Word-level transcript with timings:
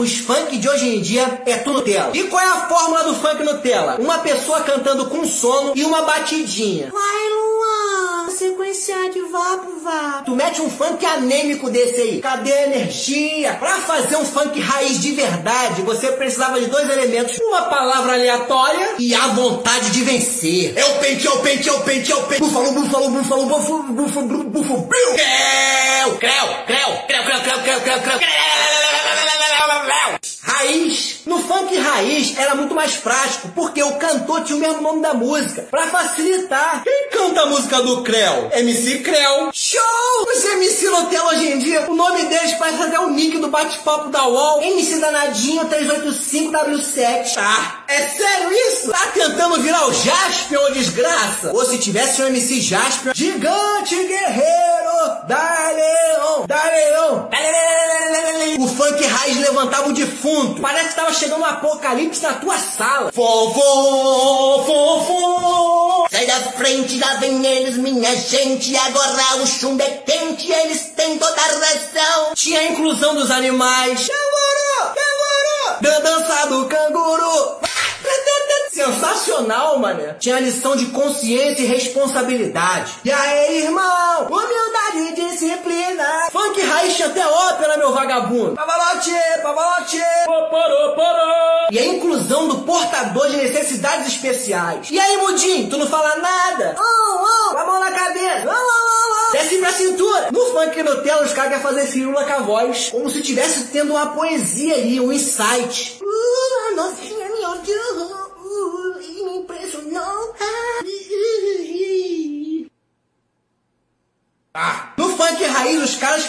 Os 0.00 0.16
funk 0.16 0.56
de 0.56 0.66
hoje 0.66 0.96
em 0.96 1.02
dia 1.02 1.42
é 1.44 1.58
tudo 1.58 1.80
Nutella. 1.80 2.10
E 2.14 2.22
qual 2.22 2.42
é 2.42 2.48
a 2.48 2.66
fórmula 2.68 3.04
do 3.04 3.14
funk 3.16 3.42
Nutella? 3.42 3.96
Uma 3.98 4.16
pessoa 4.20 4.62
cantando 4.62 5.10
com 5.10 5.26
sono 5.26 5.74
e 5.76 5.84
uma 5.84 6.00
batidinha. 6.00 6.90
Vai, 6.90 7.28
Luan, 7.28 8.30
sequência 8.30 9.10
de 9.10 9.20
vapo, 9.20 9.78
vá. 9.84 10.22
Tu 10.24 10.30
mete 10.30 10.62
um 10.62 10.70
funk 10.70 11.04
anêmico 11.04 11.68
desse 11.68 12.00
aí. 12.00 12.20
Cadê 12.22 12.50
a 12.50 12.62
energia? 12.68 13.52
Pra 13.60 13.72
fazer 13.72 14.16
um 14.16 14.24
funk 14.24 14.58
raiz 14.58 15.02
de 15.02 15.12
verdade, 15.12 15.82
você 15.82 16.12
precisava 16.12 16.58
de 16.58 16.68
dois 16.68 16.88
elementos. 16.88 17.38
Uma 17.38 17.64
palavra 17.64 18.14
aleatória 18.14 18.94
e 18.98 19.14
a 19.14 19.26
vontade 19.26 19.90
de 19.90 20.02
vencer. 20.02 20.72
É 20.78 20.84
o 20.86 20.98
pente, 21.00 21.26
é 21.26 21.30
o 21.30 21.38
pente, 21.40 21.68
é 21.68 21.72
o 21.74 21.80
pente, 21.80 22.10
é 22.10 22.16
o 22.16 22.22
pente. 22.22 22.40
Búfalo, 22.40 22.72
búfalo, 22.72 23.10
búfalo, 23.10 23.44
búfalo, 23.44 23.82
búfalo, 23.82 24.26
búfalo, 24.28 24.44
búfalo. 24.44 24.88
Creu, 24.88 26.16
creu, 26.16 26.46
creu, 26.66 26.88
creu, 27.06 27.22
creu, 27.22 27.40
creu, 27.42 27.60
creu, 27.60 28.00
creu, 28.00 28.18
creu. 28.18 28.99
Raiz. 30.42 31.20
No 31.26 31.38
funk 31.42 31.76
raiz 31.76 32.36
era 32.38 32.54
muito 32.54 32.74
mais 32.74 32.96
prático, 32.96 33.48
porque 33.54 33.82
o 33.82 33.96
cantor 33.96 34.42
tinha 34.44 34.56
o 34.56 34.60
mesmo 34.60 34.82
nome 34.82 35.02
da 35.02 35.14
música, 35.14 35.62
pra 35.70 35.86
facilitar. 35.86 36.82
Quem 36.82 37.08
canta 37.10 37.42
a 37.42 37.46
música 37.46 37.82
do 37.82 38.02
Creu? 38.02 38.50
MC 38.52 38.98
Creu. 39.00 39.50
Show! 39.52 39.80
Os 40.34 40.44
MC 40.44 40.88
Nutella 40.90 41.30
hoje 41.30 41.52
em 41.52 41.58
dia, 41.58 41.90
o 41.90 41.94
nome 41.94 42.24
deles 42.24 42.54
parece 42.54 42.82
até 42.82 42.98
o 43.00 43.10
nick 43.10 43.38
do 43.38 43.48
bate-papo 43.48 44.10
da 44.10 44.26
UOL. 44.26 44.62
MC 44.62 44.98
Danadinho 44.98 45.64
385W7. 45.66 47.34
Tá? 47.34 47.84
É 47.88 48.08
sério 48.08 48.52
isso? 48.68 48.90
Tá 48.90 49.06
tentando 49.14 49.60
virar 49.60 49.86
o 49.86 49.92
Jaspion, 49.92 50.60
ou 50.60 50.72
desgraça? 50.72 51.52
Ou 51.52 51.64
se 51.64 51.78
tivesse 51.78 52.22
um 52.22 52.26
MC 52.26 52.60
Jaspion, 52.60 53.12
gigante 53.14 53.94
guerreiro 53.94 54.39
Funk 58.90 59.06
raiz 59.06 59.36
levantava 59.38 59.88
o 59.88 59.92
defunto. 59.92 60.60
Parece 60.60 60.88
que 60.90 60.94
tava 60.96 61.12
chegando 61.12 61.40
um 61.42 61.44
apocalipse 61.44 62.22
na 62.22 62.34
tua 62.34 62.58
sala. 62.58 63.12
Fofo, 63.12 64.64
fofo. 64.66 66.06
Sai 66.10 66.26
da 66.26 66.40
frente, 66.52 66.98
lá 66.98 67.14
vem 67.14 67.44
eles, 67.46 67.76
minha 67.76 68.14
gente. 68.16 68.76
Agora 68.76 69.36
o 69.42 69.46
chumbo 69.46 69.80
é 69.82 69.90
quente, 69.90 70.50
eles 70.50 70.92
têm 70.96 71.18
toda 71.18 71.40
a 71.40 71.44
razão. 71.44 72.34
Tinha 72.34 72.60
a 72.60 72.64
inclusão 72.64 73.14
dos 73.14 73.30
animais. 73.30 74.08
Canguru, 74.08 74.94
canguru. 74.94 75.80
Dan- 75.82 76.00
Dança 76.00 76.46
do 76.48 76.64
canguru. 76.66 77.60
Sensacional, 78.72 79.78
mané. 79.78 80.14
Tinha 80.18 80.36
a 80.36 80.40
lição 80.40 80.74
de 80.74 80.86
consciência 80.86 81.62
e 81.62 81.66
responsabilidade. 81.66 82.92
E 83.04 83.12
aí, 83.12 83.64
irmão? 83.64 84.26
Humildade 84.26 84.98
e 84.98 85.12
disciplina. 85.14 85.29
Até 87.02 87.26
ópera, 87.26 87.76
meu 87.76 87.92
vagabundo. 87.92 88.54
Pavalote, 88.54 89.10
pavalote. 89.42 89.98
Parou, 90.26 90.94
parou. 90.94 91.68
E 91.70 91.78
a 91.78 91.86
inclusão 91.86 92.48
do 92.48 92.58
portador 92.62 93.30
de 93.30 93.36
necessidades 93.36 94.08
especiais. 94.08 94.90
E 94.90 94.98
aí, 94.98 95.16
Mudim, 95.18 95.68
tu 95.68 95.78
não 95.78 95.86
fala 95.86 96.16
nada? 96.16 96.76
Oh, 96.78 97.18
oh, 97.22 97.50
com 97.52 97.58
a 97.58 97.64
mão 97.64 97.80
na 97.80 97.92
cabeça. 97.92 98.44
Oh, 98.46 98.52
oh, 98.52 99.28
oh. 99.28 99.32
Desce 99.32 99.58
pra 99.58 99.72
cintura. 99.72 100.30
No 100.30 100.44
funk 100.46 100.82
Nutella, 100.82 101.22
os 101.22 101.32
caras 101.32 101.50
querem 101.50 101.62
fazer 101.62 101.86
firula 101.86 102.24
com 102.24 102.32
a 102.32 102.38
voz. 102.40 102.90
Como 102.90 103.08
se 103.08 103.22
tivesse 103.22 103.68
tendo 103.68 103.92
uma 103.92 104.06
poesia 104.14 104.74
ali, 104.74 105.00
um 105.00 105.12
insight. 105.12 106.00
Uh, 106.02 106.72
a 106.72 106.76
novinha 106.76 107.28
me 107.28 107.46
odiou, 107.46 108.30
uh, 108.36 109.00
e 109.00 109.24
me 109.24 109.38
impressionou. 109.38 110.34
Ah. 114.52 114.92
No 114.96 115.16
funk 115.16 115.44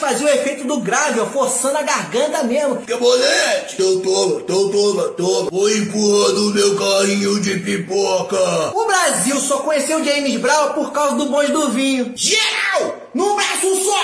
faziam 0.00 0.28
o 0.28 0.32
efeito 0.32 0.64
do 0.64 0.80
grave, 0.80 1.20
ó, 1.20 1.26
forçando 1.26 1.78
a 1.78 1.82
garganta 1.82 2.42
mesmo. 2.42 2.78
Que 2.78 2.96
bolete! 2.96 3.74
Então 3.74 4.00
toma, 4.00 4.40
então 4.40 4.70
toma, 4.70 5.02
toma. 5.10 5.50
Vou 5.50 5.70
empurrando 5.70 6.48
o 6.48 6.54
meu 6.54 6.76
carrinho 6.76 7.40
de 7.40 7.60
pipoca. 7.60 8.36
O 8.74 8.86
Brasil 8.86 9.36
só 9.38 9.58
conheceu 9.58 10.02
James 10.02 10.40
Brown 10.40 10.72
por 10.72 10.90
causa 10.92 11.16
do 11.16 11.26
bonde 11.26 11.52
do 11.52 11.68
vinho. 11.68 12.12
Geral! 12.16 12.96
Num 13.14 13.36
braço 13.36 13.84
só! 13.84 14.00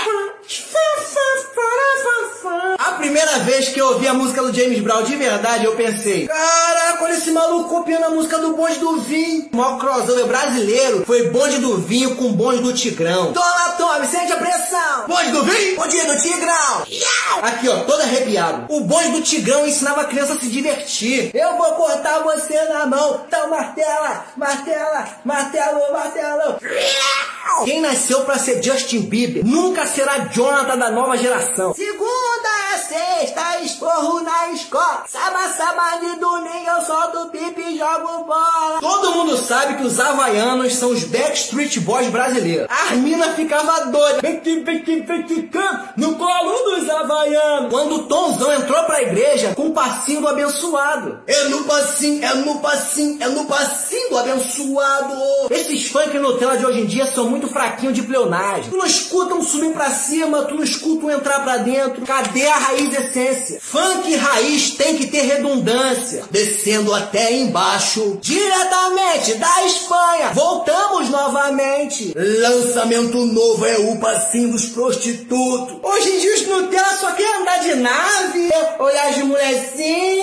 A 2.78 2.92
primeira 2.92 3.38
vez 3.40 3.68
que 3.68 3.80
eu 3.80 3.86
ouvi 3.88 4.06
a 4.06 4.14
música 4.14 4.42
do 4.42 4.52
James 4.54 4.80
Brown 4.80 5.02
de 5.02 5.16
verdade, 5.16 5.64
eu 5.64 5.74
pensei: 5.74 6.28
Caraca, 6.96 7.04
olha 7.04 7.12
esse 7.12 7.30
maluco 7.30 7.68
copiando 7.68 8.04
a 8.04 8.10
música 8.10 8.38
do 8.38 8.56
bonde 8.56 8.78
do 8.78 9.00
vinho. 9.00 9.48
O 9.52 9.56
maior 9.56 9.78
crossover 9.78 10.26
brasileiro 10.26 11.04
foi 11.04 11.28
bonde 11.30 11.58
do 11.58 11.78
vinho 11.78 12.16
com 12.16 12.32
bonde 12.32 12.62
do 12.62 12.72
Tigrão. 12.72 13.32
Toma, 13.32 13.74
toma, 13.76 14.06
sente 14.06 14.32
a 14.32 14.36
pressão. 14.36 15.06
Bonde 15.06 15.30
do 15.30 15.42
vinho, 15.44 15.76
bonde 15.76 16.02
do 16.02 16.20
Tigrão. 16.20 16.86
Aqui, 17.42 17.68
ó, 17.68 17.80
todo 17.84 18.00
arrepiado. 18.00 18.66
O 18.68 18.80
bonde 18.80 19.10
do 19.10 19.22
Tigrão 19.22 19.66
ensinava 19.66 20.02
a 20.02 20.04
criança 20.04 20.34
a 20.34 20.38
se 20.38 20.48
divertir. 20.48 21.30
Eu 21.34 21.56
vou 21.56 21.72
cortar 21.72 22.20
você 22.20 22.60
na 22.64 22.86
mão. 22.86 23.24
Então 23.26 23.50
martela, 23.50 24.26
martela, 24.36 25.08
martelo, 25.24 25.92
martelo. 25.92 26.58
Quem 27.64 27.80
nasceu 27.80 28.22
pra 28.22 28.38
ser 28.38 28.62
Justin 28.62 29.02
Bieber 29.02 29.44
nunca 29.44 29.86
será 29.86 30.18
Jonathan 30.26 30.76
da 30.76 30.90
nova 30.90 31.16
geração. 31.16 31.74
Segunda 31.74 32.48
a 32.74 32.78
sexta, 32.78 33.55
esporro 33.76 34.22
na 34.22 34.50
escola. 34.52 35.04
Saba, 35.06 35.48
saba 35.50 35.96
de 35.98 36.18
domingo, 36.18 36.66
eu 36.66 36.82
solto 36.82 37.30
pipi 37.30 37.60
e 37.60 37.78
jogo 37.78 38.24
bola. 38.24 38.80
Todo 38.80 39.12
mundo 39.12 39.36
sabe 39.36 39.76
que 39.76 39.84
os 39.84 40.00
havaianos 40.00 40.74
são 40.74 40.90
os 40.90 41.04
Backstreet 41.04 41.80
Boys 41.80 42.08
brasileiros. 42.08 42.66
A 42.70 42.92
Armina 42.92 43.32
ficava 43.34 43.86
doida. 43.86 44.20
Vem 44.22 44.40
que, 44.40 44.60
vem 44.60 44.82
que, 44.82 45.00
vem 45.00 45.22
que, 45.24 45.42
canta 45.42 45.92
no 45.96 46.16
colo 46.16 46.76
dos 46.76 46.88
havaianos. 46.88 47.70
Quando 47.70 47.94
o 47.96 48.02
Tonzão 48.04 48.52
entrou 48.52 48.82
pra 48.84 49.02
igreja 49.02 49.54
com 49.54 49.68
o 49.68 49.72
passinho 49.72 50.22
do 50.22 50.28
abençoado. 50.28 51.20
É 51.26 51.44
no 51.44 51.64
passinho, 51.64 52.24
é 52.24 52.34
no 52.34 52.58
passinho, 52.60 53.22
é 53.22 53.28
no 53.28 53.44
passinho 53.44 54.10
do 54.10 54.18
abençoado. 54.18 55.14
Esses 55.50 55.88
funk 55.88 56.18
Nutella 56.18 56.56
de 56.56 56.64
hoje 56.64 56.80
em 56.80 56.86
dia 56.86 57.06
são 57.06 57.28
muito 57.28 57.46
fraquinhos 57.48 57.94
de 57.94 58.02
pleonagem. 58.02 58.70
Tu 58.70 58.76
não 58.76 58.86
escuta 58.86 59.34
um 59.34 59.42
subir 59.42 59.72
pra 59.74 59.90
cima, 59.90 60.44
tu 60.44 60.54
não 60.54 60.64
escuta 60.64 61.06
um 61.06 61.10
entrar 61.10 61.40
pra 61.40 61.58
dentro. 61.58 62.06
Cadê 62.06 62.46
a 62.46 62.56
raiz 62.56 62.94
essência? 62.94 63.60
Funk 63.68 64.14
raiz 64.14 64.70
tem 64.76 64.96
que 64.96 65.08
ter 65.08 65.22
redundância. 65.22 66.22
Descendo 66.30 66.94
até 66.94 67.32
embaixo. 67.32 68.16
Diretamente 68.22 69.34
da 69.34 69.66
Espanha, 69.66 70.30
voltamos 70.32 71.10
novamente. 71.10 72.12
Lançamento 72.16 73.26
novo 73.26 73.66
é 73.66 73.76
o 73.76 73.96
passinho 73.96 74.52
dos 74.52 74.66
prostitutos. 74.66 75.78
Hoje 75.82 76.10
em 76.10 76.20
dia 76.20 76.34
os 76.34 76.46
Nutella 76.46 76.94
só 76.94 77.10
querem 77.10 77.40
andar 77.40 77.58
de 77.58 77.74
nave, 77.74 78.50
olhar 78.78 79.08
as 79.08 79.18
molecinhas. 79.18 80.15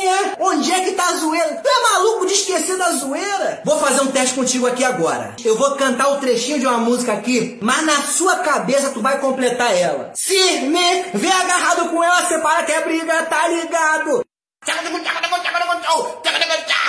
Onde 0.64 0.72
é 0.72 0.80
que 0.80 0.92
tá 0.94 1.10
a 1.10 1.16
zoeira? 1.16 1.62
Tu 1.62 1.68
é 1.68 1.92
maluco 1.92 2.26
de 2.26 2.32
esquecer 2.32 2.78
da 2.78 2.90
zoeira? 2.94 3.62
Vou 3.66 3.78
fazer 3.80 4.00
um 4.00 4.08
teste 4.08 4.34
contigo 4.34 4.66
aqui 4.66 4.82
agora. 4.82 5.36
Eu 5.44 5.58
vou 5.58 5.76
cantar 5.76 6.08
o 6.08 6.20
trechinho 6.20 6.58
de 6.58 6.66
uma 6.66 6.78
música 6.78 7.12
aqui, 7.12 7.58
mas 7.62 7.86
na 7.86 8.02
sua 8.04 8.38
cabeça 8.38 8.92
tu 8.92 9.02
vai 9.02 9.20
completar 9.20 9.76
ela. 9.78 10.14
Se 10.16 10.62
me 10.62 11.04
vê 11.16 11.28
agarrado 11.28 11.90
com 11.90 12.02
ela, 12.02 12.26
separa 12.30 12.64
que 12.64 12.72
é 12.72 12.82
briga, 12.82 13.24
tá 13.24 13.46
ligado? 13.50 14.24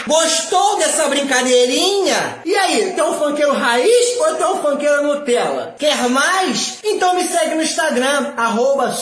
Gostou 0.07 0.77
dessa 0.77 1.09
brincadeirinha? 1.09 2.43
E 2.45 2.55
aí, 2.55 2.93
tem 2.93 3.03
um 3.03 3.19
funkeiro 3.19 3.53
raiz 3.53 4.21
ou 4.21 4.35
tem 4.35 4.47
um 4.47 4.63
funkeiro 4.63 5.03
Nutella? 5.03 5.75
Quer 5.79 6.09
mais? 6.11 6.79
Então 6.85 7.15
me 7.15 7.27
segue 7.27 7.55
no 7.55 7.63
Instagram, 7.63 8.35
arroba. 8.37 8.95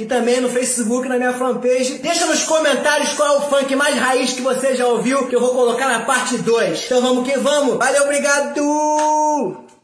E 0.00 0.06
também 0.06 0.40
no 0.40 0.48
Facebook, 0.48 1.08
na 1.08 1.18
minha 1.18 1.34
fanpage. 1.34 1.98
Deixa 1.98 2.26
nos 2.26 2.44
comentários 2.44 3.12
funk 3.56 3.74
mais 3.74 3.96
raiz 3.96 4.34
que 4.34 4.42
você 4.42 4.74
já 4.74 4.86
ouviu, 4.86 5.28
que 5.28 5.34
eu 5.34 5.40
vou 5.40 5.54
colocar 5.54 5.88
na 5.88 6.00
parte 6.00 6.36
2. 6.38 6.84
Então 6.84 7.00
vamos 7.00 7.26
que 7.26 7.38
vamos. 7.38 7.78
Valeu, 7.78 8.02
obrigado! 8.02 9.75